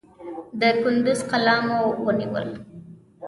[0.59, 2.49] د کندوز قلا مو ونیول.